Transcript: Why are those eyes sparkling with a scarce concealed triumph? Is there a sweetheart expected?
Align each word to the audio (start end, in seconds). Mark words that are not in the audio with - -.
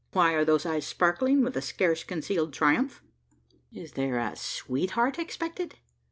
Why 0.13 0.33
are 0.33 0.43
those 0.43 0.65
eyes 0.65 0.87
sparkling 0.87 1.43
with 1.43 1.55
a 1.55 1.61
scarce 1.61 2.03
concealed 2.03 2.53
triumph? 2.53 3.03
Is 3.71 3.91
there 3.91 4.17
a 4.17 4.35
sweetheart 4.35 5.19
expected? 5.19 5.75